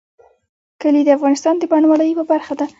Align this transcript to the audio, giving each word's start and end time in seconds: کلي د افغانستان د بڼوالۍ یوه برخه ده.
کلي 0.81 1.01
د 1.05 1.09
افغانستان 1.17 1.55
د 1.57 1.63
بڼوالۍ 1.71 2.07
یوه 2.11 2.25
برخه 2.31 2.53
ده. 2.59 2.65